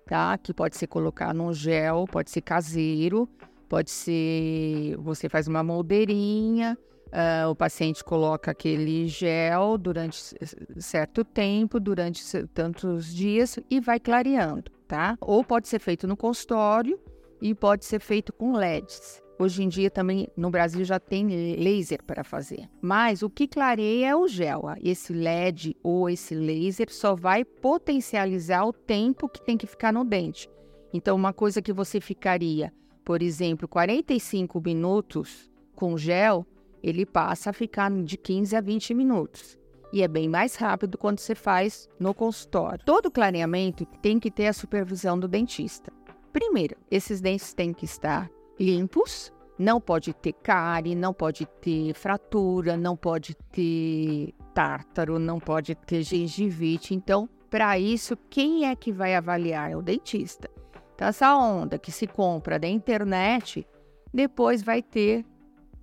[0.06, 0.38] tá?
[0.38, 3.26] Que pode ser colocar num gel, pode ser caseiro,
[3.69, 10.36] pode ser você faz uma moldeirinha, uh, o paciente coloca aquele gel durante
[10.78, 15.17] certo tempo, durante tantos dias e vai clareando, tá?
[15.21, 17.00] Ou pode ser feito no consultório
[17.41, 19.21] e pode ser feito com LEDs.
[19.41, 22.69] Hoje em dia também no Brasil já tem laser para fazer.
[22.80, 24.65] Mas o que clareia é o gel.
[24.84, 30.06] Esse LED ou esse laser só vai potencializar o tempo que tem que ficar no
[30.06, 30.47] dente.
[30.93, 32.71] Então, uma coisa que você ficaria,
[33.04, 36.45] por exemplo, 45 minutos com gel,
[36.84, 39.58] ele passa a ficar de 15 a 20 minutos.
[39.91, 42.86] E é bem mais rápido quando você faz no consultório.
[42.86, 45.91] Todo clareamento tem que ter a supervisão do dentista.
[46.32, 48.30] Primeiro, esses dentes têm que estar
[48.62, 55.76] limpos, não pode ter cárie, não pode ter fratura, não pode ter tártaro, não pode
[55.76, 56.93] ter gengivite.
[56.93, 59.71] Então, para isso, quem é que vai avaliar?
[59.71, 60.50] É o dentista.
[60.95, 63.67] Então, essa onda que se compra da internet,
[64.13, 65.26] depois vai ter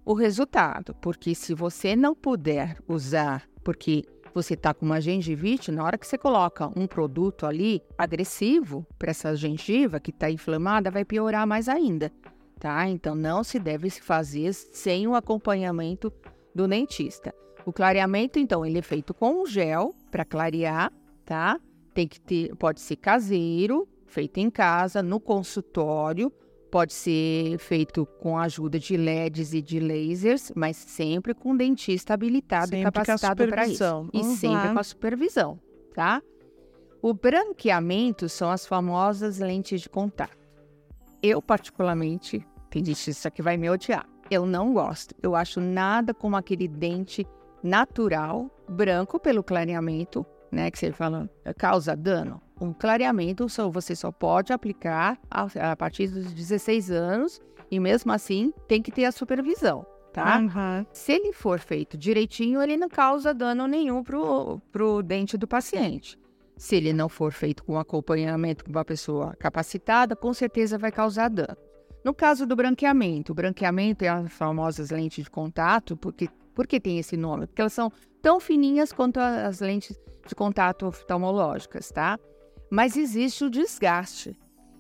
[0.05, 0.95] o resultado.
[0.95, 6.07] Porque se você não puder usar, porque você está com uma gengivite, na hora que
[6.07, 11.69] você coloca um produto ali agressivo para essa gengiva que está inflamada, vai piorar mais
[11.69, 12.13] ainda
[12.59, 12.89] tá?
[12.89, 16.13] Então não se deve se fazer sem o acompanhamento
[16.55, 17.35] do dentista.
[17.65, 20.93] O clareamento, então, ele é feito com gel para clarear,
[21.25, 21.61] tá?
[21.93, 26.33] Tem que ter, pode ser caseiro, feito em casa, no consultório,
[26.71, 32.15] pode ser feito com a ajuda de LEDs e de lasers, mas sempre com dentista
[32.15, 33.85] habilitado sempre e capacitado para isso.
[33.85, 34.11] Uhum.
[34.15, 35.59] E sempre com a supervisão,
[35.95, 36.23] tá?
[37.03, 40.48] O branqueamento são as famosas lentes de contato.
[41.23, 44.07] Eu, particularmente, tem dentista que vai me odiar.
[44.31, 45.15] Eu não gosto.
[45.23, 47.27] Eu acho nada como aquele dente
[47.63, 50.71] natural, branco pelo clareamento, né?
[50.71, 52.41] Que você fala, causa dano.
[52.61, 58.13] Um clareamento só, você só pode aplicar a, a, partir dos 16 anos e mesmo
[58.13, 60.39] assim tem que ter a supervisão, tá?
[60.39, 60.87] Uhum.
[60.93, 66.19] Se ele for feito direitinho, ele não causa dano nenhum pro, pro dente do paciente.
[66.59, 71.29] Se ele não for feito com acompanhamento com uma pessoa capacitada, com certeza vai causar
[71.31, 71.57] dano.
[72.05, 76.81] No caso do branqueamento, o branqueamento é as famosas lentes de contato, porque, por que
[76.81, 77.47] tem esse nome?
[77.47, 82.19] Porque elas são tão fininhas quanto as lentes de contato oftalmológicas, tá?
[82.71, 84.37] Mas existe o desgaste.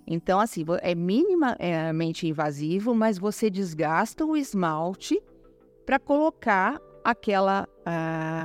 [0.06, 5.22] Então, assim, é minimamente invasivo, mas você desgasta o esmalte
[5.86, 7.68] para colocar aquela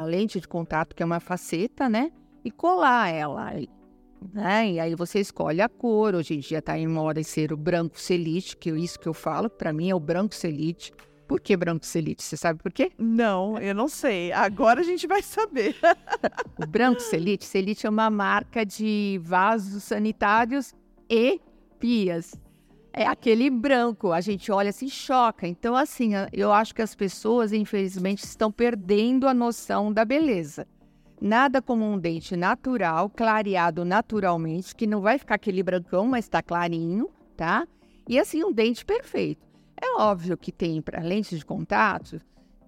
[0.06, 2.12] lente de contato, que é uma faceta, né?
[2.44, 3.70] E colar ela aí.
[4.34, 4.72] Né?
[4.74, 6.16] E aí você escolhe a cor.
[6.16, 9.14] Hoje em dia está em moda ser o branco celite, que é isso que eu
[9.14, 10.92] falo, para mim é o branco celite.
[11.28, 12.22] Por que branco celite?
[12.22, 12.92] Você sabe por quê?
[12.98, 14.32] Não, eu não sei.
[14.32, 15.76] Agora a gente vai saber.
[16.62, 20.74] o branco celite, celite é uma marca de vasos sanitários
[21.10, 21.42] e
[21.80, 22.34] pias
[22.94, 24.12] é aquele branco.
[24.12, 25.48] A gente olha assim, choca.
[25.48, 30.68] Então, assim, eu acho que as pessoas, infelizmente, estão perdendo a noção da beleza.
[31.26, 36.44] Nada como um dente natural, clareado naturalmente, que não vai ficar aquele brancão, mas está
[36.44, 37.66] clarinho, tá?
[38.10, 39.42] E assim, um dente perfeito.
[39.82, 42.20] É óbvio que tem para lentes de contato,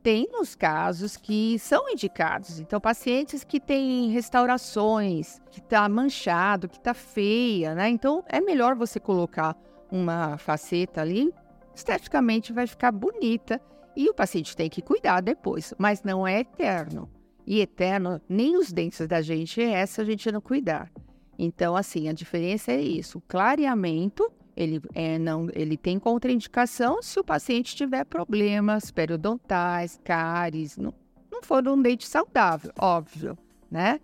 [0.02, 2.58] tem nos casos que são indicados.
[2.58, 7.90] Então, pacientes que têm restaurações, que está manchado, que está feia, né?
[7.90, 9.54] Então, é melhor você colocar
[9.92, 11.30] uma faceta ali,
[11.76, 13.60] esteticamente vai ficar bonita
[13.98, 17.10] e o paciente tem que cuidar depois, mas não é eterno.
[17.46, 20.92] E eterno, nem os dentes da gente é essa a gente não cuidar.
[21.38, 23.18] Então, assim, a diferença é isso.
[23.18, 30.78] O clareamento, ele, é, não, ele tem contraindicação se o paciente tiver problemas periodontais, cáries,
[30.78, 30.94] não,
[31.32, 33.38] não for um dente saudável, óbvio,
[33.70, 34.00] né?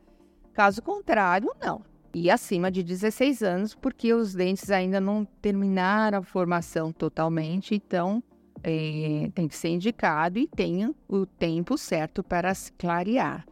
[0.54, 1.82] Caso contrário, não
[2.14, 8.22] e acima de 16 anos, porque os dentes ainda não terminaram a formação totalmente, então
[8.64, 13.46] é, tem que ser indicado e tenha o tempo certo para se clarear.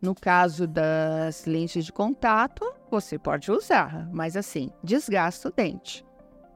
[0.00, 6.04] No caso das lentes de contato, você pode usar, mas assim, desgasta o dente,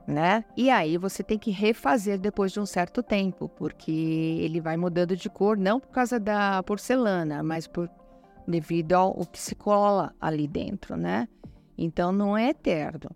[0.07, 0.45] né?
[0.55, 5.17] E aí você tem que refazer depois de um certo tempo, porque ele vai mudando
[5.17, 7.89] de cor, não por causa da porcelana, mas por
[8.47, 11.27] devido ao que se cola ali dentro, né?
[11.77, 13.11] Então não é eterno.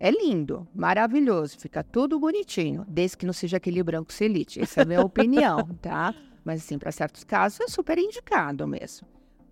[0.00, 4.60] É lindo, maravilhoso, fica tudo bonitinho, desde que não seja aquele branco celite.
[4.60, 6.14] Essa é a minha opinião, tá?
[6.44, 9.06] Mas assim, para certos casos é super indicado mesmo.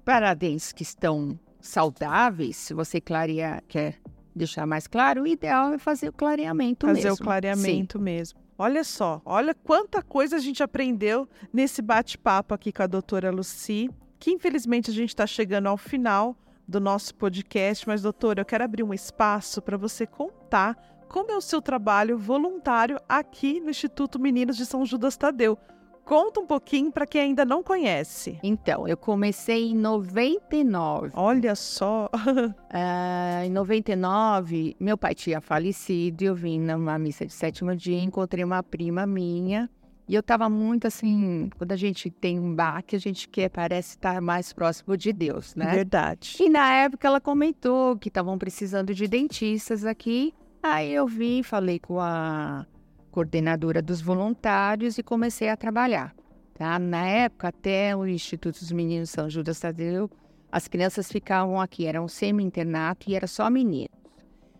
[0.05, 3.99] Para dentes que estão saudáveis, se você clarear, quer
[4.35, 7.11] deixar mais claro, o ideal é fazer o clareamento fazer mesmo.
[7.11, 8.05] Fazer o clareamento Sim.
[8.05, 8.39] mesmo.
[8.59, 13.91] Olha só, olha quanta coisa a gente aprendeu nesse bate-papo aqui com a doutora Luci
[14.19, 18.65] que infelizmente a gente está chegando ao final do nosso podcast, mas doutora, eu quero
[18.65, 20.77] abrir um espaço para você contar
[21.09, 25.57] como é o seu trabalho voluntário aqui no Instituto Meninos de São Judas Tadeu.
[26.05, 28.39] Conta um pouquinho para quem ainda não conhece.
[28.41, 31.11] Então, eu comecei em 99.
[31.15, 32.09] Olha só.
[32.15, 38.01] uh, em 99, meu pai tinha falecido e eu vim numa missa de sétimo dia
[38.01, 39.69] encontrei uma prima minha
[40.09, 43.91] e eu estava muito assim, quando a gente tem um baque, a gente quer, parece
[43.97, 45.67] estar mais próximo de Deus, né?
[45.67, 46.37] Verdade.
[46.41, 50.33] E na época ela comentou que estavam precisando de dentistas aqui.
[50.63, 52.67] Aí eu vi, falei com a
[53.11, 56.15] coordenadora dos voluntários e comecei a trabalhar.
[56.55, 56.79] Tá?
[56.79, 60.11] Na época, até o Instituto dos Meninos São Judas Tadeu,
[60.51, 63.91] as crianças ficavam aqui, era um semi-internato e era só menino.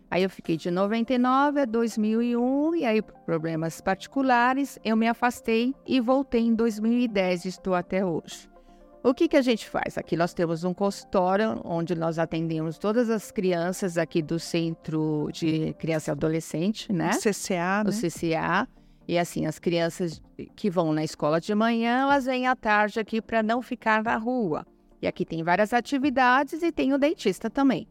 [0.09, 5.75] Aí eu fiquei de 99 a 2001 e aí por problemas particulares eu me afastei
[5.85, 8.49] e voltei em 2010 e estou até hoje.
[9.03, 9.97] O que, que a gente faz?
[9.97, 15.73] Aqui nós temos um consultório onde nós atendemos todas as crianças aqui do Centro de
[15.73, 17.11] Criança e Adolescente, né?
[17.11, 17.89] O CCA, né?
[17.89, 18.67] O CCA.
[19.07, 20.21] E assim, as crianças
[20.55, 24.17] que vão na escola de manhã, elas vêm à tarde aqui para não ficar na
[24.17, 24.65] rua.
[25.01, 27.87] E aqui tem várias atividades e tem o dentista também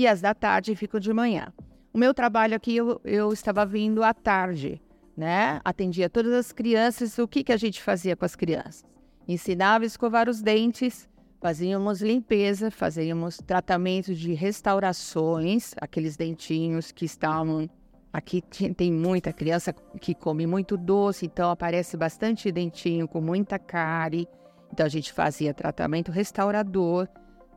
[0.00, 1.52] e as da tarde ficam de manhã.
[1.92, 4.80] O meu trabalho aqui, eu, eu estava vindo à tarde,
[5.14, 5.60] né?
[5.62, 7.18] Atendia todas as crianças.
[7.18, 8.82] O que, que a gente fazia com as crianças?
[9.28, 11.06] Ensinava a escovar os dentes,
[11.38, 17.68] fazíamos limpeza, fazíamos tratamento de restaurações, aqueles dentinhos que estavam.
[18.10, 18.40] Aqui
[18.74, 24.26] tem muita criança que come muito doce, então aparece bastante dentinho com muita cárie.
[24.72, 27.06] Então a gente fazia tratamento restaurador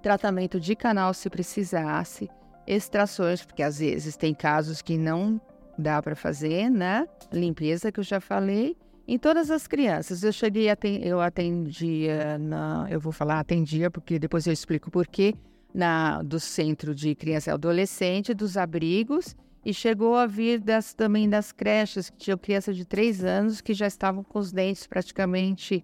[0.03, 2.29] tratamento de canal se precisasse,
[2.67, 5.41] extrações, porque às vezes tem casos que não
[5.77, 7.07] dá para fazer, né?
[7.31, 8.77] Limpeza que eu já falei.
[9.07, 14.19] Em todas as crianças, eu cheguei a eu atendia na, eu vou falar atendia porque
[14.19, 15.33] depois eu explico por quê,
[15.73, 19.35] na do centro de criança e adolescente, dos abrigos
[19.65, 23.73] e chegou a vir das, também das creches, que tinham crianças de três anos que
[23.73, 25.83] já estavam com os dentes praticamente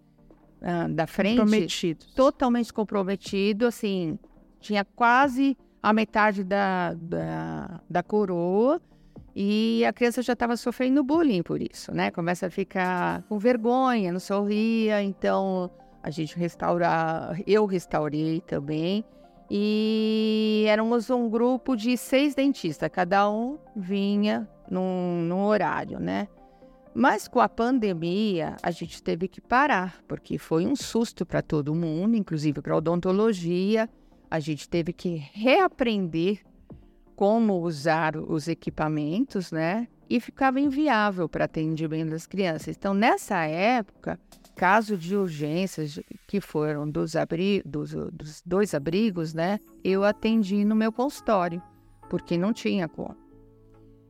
[0.62, 1.40] uh, da frente.
[1.40, 2.06] Comprometido.
[2.16, 4.18] Totalmente comprometido, assim,
[4.60, 8.82] tinha quase a metade da, da, da coroa
[9.36, 12.12] e a criança já estava sofrendo bullying por isso, né?
[12.12, 15.72] Começa a ficar com vergonha, não sorria, então
[16.04, 19.04] a gente restaurar, eu restaurei também.
[19.52, 26.28] E éramos um grupo de seis dentistas, cada um vinha num, num horário, né?
[26.94, 31.76] Mas com a pandemia, a gente teve que parar, porque foi um susto para todo
[31.76, 33.90] mundo, inclusive para a odontologia.
[34.30, 36.44] A gente teve que reaprender
[37.16, 39.88] como usar os equipamentos, né?
[40.10, 42.76] E ficava inviável para atendimento das crianças.
[42.76, 44.20] Então, nessa época,
[44.56, 47.14] caso de urgências que foram dos,
[47.66, 49.60] dos, dos dois abrigos, né?
[49.84, 51.62] Eu atendi no meu consultório,
[52.10, 53.16] porque não tinha como.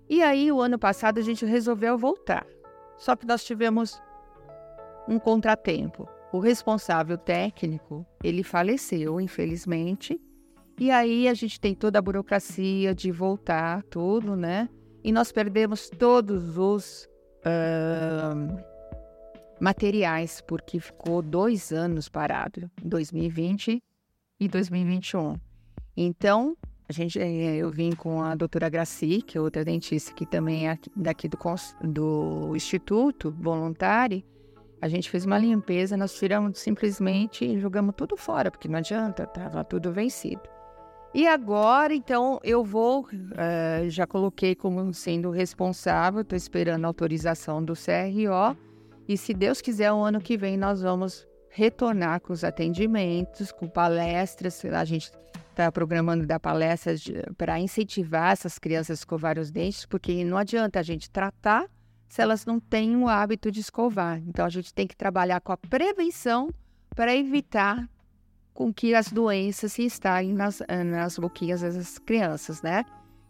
[0.09, 2.45] E aí, o ano passado, a gente resolveu voltar.
[2.99, 3.99] Só que nós tivemos
[5.07, 6.07] um contratempo.
[6.31, 10.21] O responsável técnico, ele faleceu, infelizmente.
[10.77, 14.69] E aí a gente tem toda a burocracia de voltar, tudo, né?
[15.03, 18.63] E nós perdemos todos os uh,
[19.59, 23.81] materiais, porque ficou dois anos parado, 2020
[24.39, 25.35] e 2021.
[25.97, 26.55] Então,
[26.89, 30.67] a gente, eh, eu vim com a doutora Graci, que é outra dentista que também
[30.67, 31.37] é daqui do,
[31.83, 34.23] do Instituto Voluntário.
[34.81, 39.23] A gente fez uma limpeza, nós tiramos simplesmente e jogamos tudo fora, porque não adianta,
[39.23, 40.41] estava tudo vencido.
[41.13, 47.63] E agora, então, eu vou, uh, já coloquei como sendo responsável, estou esperando a autorização
[47.63, 48.57] do CRO
[49.07, 53.67] e se Deus quiser, o ano que vem nós vamos retornar com os atendimentos, com
[53.67, 54.63] palestras.
[54.65, 55.11] A gente
[55.59, 57.03] está programando dar palestras
[57.37, 61.65] para incentivar essas crianças a escovar os dentes, porque não adianta a gente tratar
[62.07, 64.21] se elas não têm o hábito de escovar.
[64.25, 66.49] Então a gente tem que trabalhar com a prevenção
[66.95, 67.87] para evitar
[68.53, 72.83] com que as doenças se instalem nas, nas boquinhas dessas crianças, né?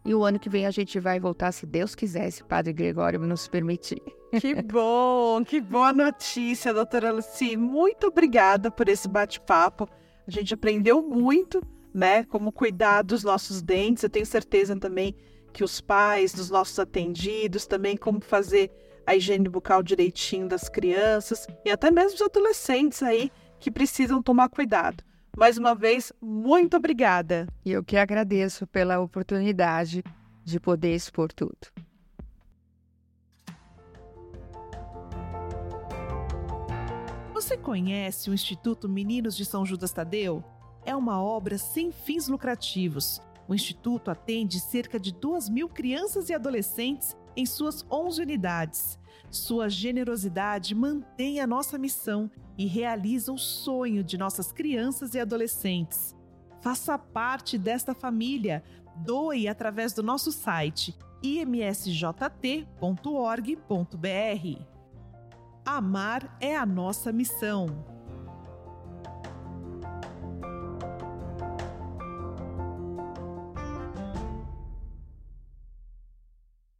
[0.05, 2.71] E o ano que vem a gente vai voltar, se Deus quiser, se o Padre
[2.73, 4.01] Gregório nos permitir.
[4.39, 7.57] Que bom, que boa notícia, doutora Luci.
[7.57, 9.89] Muito obrigada por esse bate-papo.
[10.27, 11.61] A gente aprendeu muito,
[11.93, 12.23] né?
[12.23, 14.03] Como cuidar dos nossos dentes.
[14.03, 15.15] Eu tenho certeza também
[15.51, 18.71] que os pais dos nossos atendidos, também como fazer
[19.05, 24.49] a higiene bucal direitinho das crianças e até mesmo os adolescentes aí que precisam tomar
[24.49, 25.03] cuidado.
[25.35, 27.47] Mais uma vez, muito obrigada.
[27.65, 30.03] E eu que agradeço pela oportunidade
[30.43, 31.57] de poder expor tudo.
[37.33, 40.43] Você conhece o Instituto Meninos de São Judas Tadeu?
[40.89, 43.21] É uma obra sem fins lucrativos.
[43.47, 48.97] O Instituto atende cerca de 2 mil crianças e adolescentes em suas 11 unidades.
[49.29, 52.27] Sua generosidade mantém a nossa missão
[52.57, 56.15] e realiza o sonho de nossas crianças e adolescentes.
[56.59, 58.63] Faça parte desta família.
[58.95, 62.65] Doe através do nosso site imsjt.org.br.
[65.63, 67.98] Amar é a nossa missão.